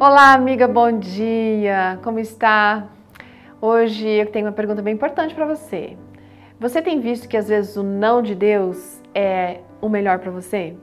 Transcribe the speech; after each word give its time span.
Olá, 0.00 0.32
amiga, 0.32 0.68
bom 0.68 0.96
dia. 0.96 1.98
Como 2.04 2.20
está? 2.20 2.86
Hoje 3.60 4.06
eu 4.06 4.26
tenho 4.26 4.46
uma 4.46 4.52
pergunta 4.52 4.80
bem 4.80 4.94
importante 4.94 5.34
para 5.34 5.44
você. 5.44 5.96
Você 6.60 6.80
tem 6.80 7.00
visto 7.00 7.28
que 7.28 7.36
às 7.36 7.48
vezes 7.48 7.74
o 7.76 7.82
não 7.82 8.22
de 8.22 8.32
Deus 8.32 9.02
é 9.12 9.58
o 9.80 9.88
melhor 9.88 10.20
para 10.20 10.30
você? 10.30 10.76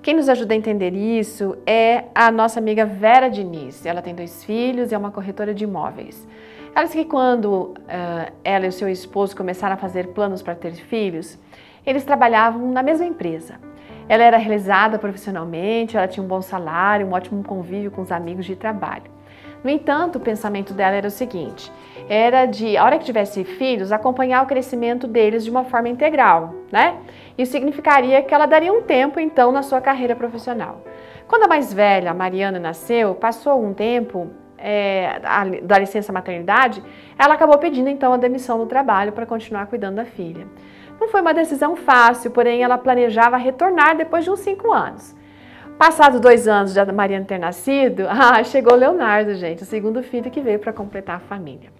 Quem 0.00 0.14
nos 0.14 0.28
ajuda 0.28 0.54
a 0.54 0.56
entender 0.56 0.94
isso 0.94 1.58
é 1.66 2.04
a 2.14 2.30
nossa 2.30 2.60
amiga 2.60 2.86
Vera 2.86 3.28
Diniz. 3.28 3.84
Ela 3.84 4.00
tem 4.00 4.14
dois 4.14 4.44
filhos 4.44 4.92
e 4.92 4.94
é 4.94 4.98
uma 4.98 5.10
corretora 5.10 5.52
de 5.52 5.64
imóveis. 5.64 6.24
Ela 6.72 6.84
disse 6.84 6.98
que 6.98 7.04
quando 7.04 7.50
uh, 7.50 8.32
ela 8.44 8.66
e 8.66 8.68
o 8.68 8.72
seu 8.72 8.88
esposo 8.88 9.34
começaram 9.34 9.74
a 9.74 9.76
fazer 9.76 10.12
planos 10.12 10.40
para 10.40 10.54
ter 10.54 10.72
filhos, 10.74 11.36
eles 11.84 12.04
trabalhavam 12.04 12.70
na 12.70 12.84
mesma 12.84 13.06
empresa. 13.06 13.58
Ela 14.08 14.24
era 14.24 14.36
realizada 14.36 14.98
profissionalmente, 14.98 15.96
ela 15.96 16.06
tinha 16.06 16.22
um 16.22 16.28
bom 16.28 16.40
salário, 16.40 17.06
um 17.06 17.12
ótimo 17.12 17.42
convívio 17.42 17.90
com 17.90 18.02
os 18.02 18.12
amigos 18.12 18.44
de 18.44 18.54
trabalho. 18.54 19.16
No 19.64 19.70
entanto, 19.70 20.16
o 20.16 20.20
pensamento 20.20 20.72
dela 20.72 20.94
era 20.94 21.08
o 21.08 21.10
seguinte: 21.10 21.72
era 22.08 22.46
de, 22.46 22.76
a 22.76 22.84
hora 22.84 22.98
que 22.98 23.04
tivesse 23.04 23.42
filhos, 23.42 23.90
acompanhar 23.90 24.44
o 24.44 24.46
crescimento 24.46 25.08
deles 25.08 25.44
de 25.44 25.50
uma 25.50 25.64
forma 25.64 25.88
integral, 25.88 26.54
né? 26.70 26.98
Isso 27.36 27.52
significaria 27.52 28.22
que 28.22 28.32
ela 28.32 28.46
daria 28.46 28.72
um 28.72 28.82
tempo, 28.82 29.18
então, 29.18 29.50
na 29.50 29.62
sua 29.62 29.80
carreira 29.80 30.14
profissional. 30.14 30.82
Quando 31.26 31.44
a 31.44 31.48
mais 31.48 31.72
velha, 31.72 32.12
a 32.12 32.14
Mariana, 32.14 32.60
nasceu, 32.60 33.14
passou 33.14 33.52
algum 33.52 33.74
tempo 33.74 34.30
é, 34.56 35.20
da 35.62 35.78
licença 35.78 36.12
maternidade, 36.12 36.82
ela 37.18 37.34
acabou 37.34 37.58
pedindo, 37.58 37.88
então, 37.88 38.12
a 38.12 38.16
demissão 38.16 38.58
do 38.58 38.66
trabalho 38.66 39.12
para 39.12 39.26
continuar 39.26 39.66
cuidando 39.66 39.96
da 39.96 40.04
filha. 40.04 40.46
Não 41.00 41.08
foi 41.08 41.20
uma 41.20 41.34
decisão 41.34 41.76
fácil, 41.76 42.30
porém 42.30 42.62
ela 42.62 42.78
planejava 42.78 43.36
retornar 43.36 43.96
depois 43.96 44.24
de 44.24 44.30
uns 44.30 44.40
cinco 44.40 44.72
anos. 44.72 45.14
Passados 45.78 46.20
dois 46.20 46.48
anos 46.48 46.72
da 46.72 46.90
Mariana 46.90 47.26
ter 47.26 47.38
nascido, 47.38 48.06
ah, 48.08 48.42
chegou 48.42 48.74
Leonardo, 48.74 49.34
gente, 49.34 49.62
o 49.62 49.66
segundo 49.66 50.02
filho 50.02 50.30
que 50.30 50.40
veio 50.40 50.58
para 50.58 50.72
completar 50.72 51.16
a 51.16 51.20
família. 51.20 51.70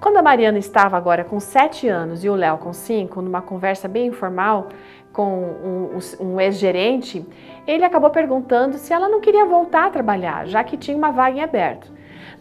Quando 0.00 0.16
a 0.16 0.22
Mariana 0.22 0.58
estava 0.58 0.96
agora 0.96 1.24
com 1.24 1.38
sete 1.38 1.86
anos 1.88 2.24
e 2.24 2.28
o 2.28 2.34
Léo 2.34 2.58
com 2.58 2.72
cinco, 2.72 3.20
numa 3.20 3.42
conversa 3.42 3.86
bem 3.86 4.06
informal 4.06 4.68
com 5.12 5.42
um, 5.42 5.98
um 6.20 6.40
ex-gerente, 6.40 7.26
ele 7.66 7.84
acabou 7.84 8.10
perguntando 8.10 8.78
se 8.78 8.92
ela 8.92 9.08
não 9.08 9.20
queria 9.20 9.44
voltar 9.44 9.86
a 9.86 9.90
trabalhar, 9.90 10.46
já 10.46 10.64
que 10.64 10.76
tinha 10.76 10.96
uma 10.96 11.10
vaga 11.10 11.36
em 11.36 11.42
aberto. 11.42 11.92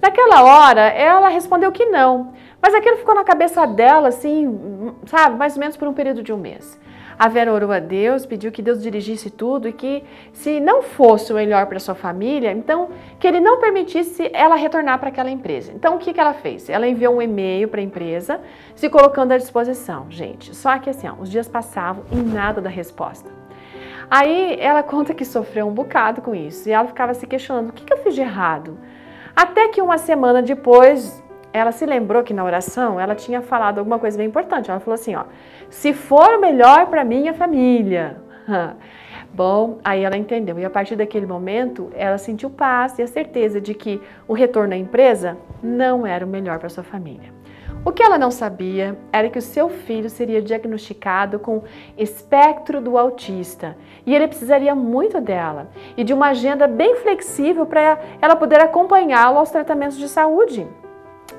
Naquela 0.01 0.43
hora, 0.43 0.81
ela 0.81 1.29
respondeu 1.29 1.71
que 1.71 1.85
não, 1.85 2.33
mas 2.61 2.73
aquilo 2.73 2.97
ficou 2.97 3.15
na 3.15 3.23
cabeça 3.23 3.65
dela, 3.65 4.09
assim, 4.09 4.93
sabe, 5.05 5.37
mais 5.37 5.55
ou 5.55 5.59
menos 5.59 5.77
por 5.77 5.87
um 5.87 5.93
período 5.93 6.21
de 6.21 6.33
um 6.33 6.37
mês. 6.37 6.79
A 7.19 7.27
Vera 7.27 7.51
orou 7.51 7.69
a 7.73 7.79
Deus, 7.79 8.25
pediu 8.25 8.49
que 8.49 8.61
Deus 8.61 8.81
dirigisse 8.81 9.29
tudo 9.29 9.67
e 9.67 9.73
que, 9.73 10.05
se 10.31 10.61
não 10.61 10.81
fosse 10.81 11.33
o 11.33 11.35
melhor 11.35 11.65
para 11.65 11.77
sua 11.77 11.93
família, 11.93 12.49
então 12.49 12.91
que 13.19 13.27
ele 13.27 13.41
não 13.41 13.59
permitisse 13.59 14.29
ela 14.33 14.55
retornar 14.55 14.97
para 14.99 15.09
aquela 15.09 15.29
empresa. 15.29 15.73
Então, 15.75 15.95
o 15.95 15.97
que, 15.97 16.13
que 16.13 16.19
ela 16.19 16.33
fez? 16.33 16.69
Ela 16.69 16.87
enviou 16.87 17.17
um 17.17 17.21
e-mail 17.21 17.67
para 17.67 17.81
a 17.81 17.83
empresa, 17.83 18.39
se 18.73 18.89
colocando 18.89 19.33
à 19.33 19.37
disposição. 19.37 20.05
Gente, 20.09 20.55
só 20.55 20.79
que 20.79 20.89
assim, 20.89 21.09
ó, 21.09 21.15
os 21.19 21.29
dias 21.29 21.49
passavam 21.49 22.05
e 22.09 22.15
nada 22.15 22.61
da 22.61 22.69
resposta. 22.69 23.29
Aí 24.09 24.55
ela 24.57 24.81
conta 24.83 25.13
que 25.13 25.25
sofreu 25.25 25.67
um 25.67 25.73
bocado 25.73 26.21
com 26.21 26.33
isso 26.33 26.69
e 26.69 26.71
ela 26.71 26.87
ficava 26.87 27.13
se 27.13 27.27
questionando: 27.27 27.71
o 27.71 27.73
que, 27.73 27.83
que 27.83 27.91
eu 27.91 27.97
fiz 27.97 28.15
de 28.15 28.21
errado? 28.21 28.77
Até 29.39 29.69
que 29.69 29.81
uma 29.81 29.97
semana 29.97 30.41
depois, 30.41 31.23
ela 31.53 31.71
se 31.71 31.85
lembrou 31.85 32.23
que 32.23 32.33
na 32.33 32.43
oração 32.43 32.99
ela 32.99 33.15
tinha 33.15 33.41
falado 33.41 33.79
alguma 33.79 33.97
coisa 33.97 34.17
bem 34.17 34.27
importante. 34.27 34.69
Ela 34.69 34.81
falou 34.81 34.95
assim: 34.95 35.15
ó, 35.15 35.23
se 35.69 35.93
for 35.93 36.37
melhor 36.41 36.87
para 36.87 37.05
minha 37.05 37.33
família. 37.33 38.17
Bom, 39.33 39.79
aí 39.81 40.03
ela 40.03 40.17
entendeu. 40.17 40.59
E 40.59 40.65
a 40.65 40.69
partir 40.69 40.97
daquele 40.97 41.25
momento, 41.25 41.89
ela 41.95 42.17
sentiu 42.17 42.49
paz 42.49 42.99
e 42.99 43.01
a 43.01 43.07
certeza 43.07 43.61
de 43.61 43.73
que 43.73 44.01
o 44.27 44.33
retorno 44.33 44.73
à 44.73 44.77
empresa 44.77 45.37
não 45.63 46.05
era 46.05 46.25
o 46.25 46.27
melhor 46.27 46.59
para 46.59 46.67
sua 46.67 46.83
família. 46.83 47.38
O 47.85 47.93
que 47.93 48.03
ela 48.03 48.17
não 48.17 48.29
sabia 48.29 48.97
era 49.11 49.29
que 49.29 49.39
o 49.39 49.41
seu 49.41 49.69
filho 49.69 50.09
seria 50.09 50.41
diagnosticado 50.41 51.39
com 51.39 51.63
espectro 51.97 52.81
do 52.81 52.97
autista 52.97 53.77
e 54.05 54.13
ele 54.13 54.27
precisaria 54.27 54.75
muito 54.75 55.21
dela 55.21 55.69
e 55.95 56.03
de 56.03 56.13
uma 56.13 56.27
agenda 56.27 56.67
bem 56.67 56.97
flexível 56.97 57.65
para 57.65 57.97
ela 58.21 58.35
poder 58.35 58.59
acompanhá-lo 58.59 59.37
aos 59.37 59.49
tratamentos 59.49 59.97
de 59.97 60.09
saúde. 60.09 60.67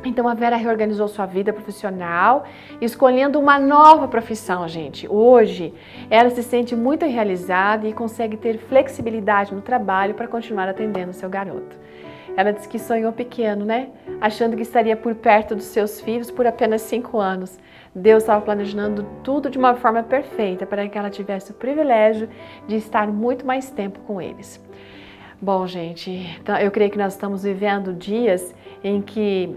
Então 0.03 0.27
a 0.27 0.33
Vera 0.33 0.57
reorganizou 0.57 1.09
sua 1.09 1.27
vida 1.27 1.53
profissional, 1.53 2.45
escolhendo 2.81 3.39
uma 3.39 3.59
nova 3.59 4.09
profissão, 4.09 4.67
gente. 4.67 5.07
Hoje 5.07 5.75
ela 6.09 6.31
se 6.31 6.43
sente 6.43 6.75
muito 6.75 7.05
realizada 7.05 7.87
e 7.87 7.93
consegue 7.93 8.39
ter 8.39 8.57
flexibilidade 8.57 9.55
no 9.55 9.61
trabalho 9.61 10.15
para 10.15 10.27
continuar 10.27 10.69
atendendo 10.69 11.13
seu 11.13 11.29
garoto. 11.29 11.77
Ela 12.37 12.53
disse 12.53 12.69
que 12.69 12.79
sonhou 12.79 13.13
pequeno, 13.13 13.65
né? 13.65 13.89
Achando 14.21 14.57
que 14.57 14.63
estaria 14.63 14.97
por 14.97 15.15
perto 15.15 15.55
dos 15.55 15.67
seus 15.67 16.01
filhos 16.01 16.31
por 16.31 16.47
apenas 16.47 16.83
cinco 16.83 17.19
anos. 17.19 17.59
Deus 17.95 18.23
estava 18.23 18.41
planejando 18.41 19.05
tudo 19.23 19.51
de 19.51 19.59
uma 19.59 19.75
forma 19.75 20.03
perfeita 20.03 20.65
para 20.65 20.89
que 20.89 20.97
ela 20.97 21.11
tivesse 21.11 21.51
o 21.51 21.55
privilégio 21.55 22.29
de 22.67 22.77
estar 22.77 23.09
muito 23.09 23.45
mais 23.45 23.71
tempo 23.71 23.99
com 24.01 24.21
eles. 24.21 24.61
Bom, 25.43 25.67
gente, 25.67 26.11
então 26.41 26.57
eu 26.59 26.71
creio 26.71 26.91
que 26.91 26.99
nós 26.99 27.15
estamos 27.15 27.43
vivendo 27.43 27.95
dias 27.95 28.55
em 28.85 29.01
que 29.01 29.57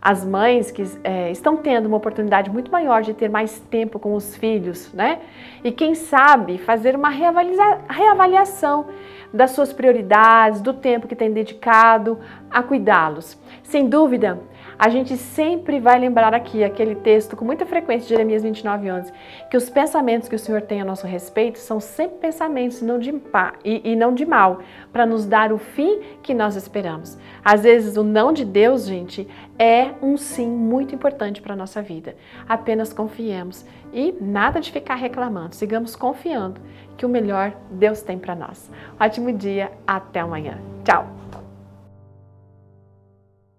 as 0.00 0.24
mães 0.24 0.70
que 0.70 0.84
é, 1.02 1.30
estão 1.30 1.56
tendo 1.56 1.86
uma 1.86 1.96
oportunidade 1.96 2.50
muito 2.50 2.70
maior 2.70 3.02
de 3.02 3.12
ter 3.12 3.28
mais 3.28 3.58
tempo 3.70 3.98
com 3.98 4.14
os 4.14 4.36
filhos, 4.36 4.92
né? 4.92 5.18
E 5.64 5.72
quem 5.72 5.94
sabe 5.94 6.58
fazer 6.58 6.94
uma 6.94 7.08
reavaliação 7.08 8.86
das 9.32 9.50
suas 9.50 9.72
prioridades, 9.72 10.60
do 10.60 10.72
tempo 10.72 11.06
que 11.06 11.16
tem 11.16 11.32
dedicado 11.32 12.18
a 12.50 12.62
cuidá-los. 12.62 13.38
Sem 13.62 13.88
dúvida, 13.88 14.40
a 14.78 14.88
gente 14.88 15.16
sempre 15.16 15.80
vai 15.80 15.98
lembrar 15.98 16.32
aqui 16.32 16.62
aquele 16.62 16.94
texto 16.94 17.36
com 17.36 17.44
muita 17.44 17.66
frequência 17.66 18.06
de 18.06 18.10
Jeremias 18.10 18.42
29, 18.42 18.90
11, 18.90 19.12
que 19.50 19.56
os 19.56 19.68
pensamentos 19.68 20.28
que 20.28 20.36
o 20.36 20.38
Senhor 20.38 20.62
tem 20.62 20.80
a 20.80 20.84
nosso 20.84 21.06
respeito 21.06 21.58
são 21.58 21.80
sempre 21.80 22.18
pensamentos 22.18 22.80
não 22.80 22.98
de, 22.98 23.10
e, 23.64 23.92
e 23.92 23.96
não 23.96 24.14
de 24.14 24.24
mal, 24.24 24.60
para 24.92 25.04
nos 25.04 25.26
dar 25.26 25.52
o 25.52 25.58
fim 25.58 26.00
que 26.22 26.32
nós 26.32 26.54
esperamos. 26.54 27.18
Às 27.44 27.64
vezes 27.64 27.96
o 27.96 28.04
não 28.04 28.32
de 28.32 28.44
Deus, 28.44 28.86
gente, 28.86 29.26
é 29.58 29.90
um 30.00 30.16
sim 30.16 30.48
muito 30.48 30.94
importante 30.94 31.42
para 31.42 31.54
a 31.54 31.56
nossa 31.56 31.82
vida. 31.82 32.14
Apenas 32.48 32.92
confiemos 32.92 33.66
e 33.92 34.14
nada 34.20 34.60
de 34.60 34.70
ficar 34.70 34.94
reclamando, 34.94 35.56
sigamos 35.56 35.96
confiando 35.96 36.60
que 36.96 37.06
o 37.06 37.08
melhor 37.08 37.52
Deus 37.70 38.02
tem 38.02 38.18
para 38.18 38.34
nós. 38.34 38.70
Ótimo 39.00 39.32
dia, 39.32 39.72
até 39.86 40.20
amanhã. 40.20 40.58
Tchau! 40.84 41.17